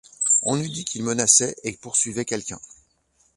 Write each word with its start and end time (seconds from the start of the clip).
On 0.41 0.59
eût 0.59 0.67
dit 0.67 0.83
qu’ils 0.83 1.03
menaçaient 1.03 1.55
et 1.63 1.77
poursuivaient 1.77 2.25
quelqu’un. 2.25 2.57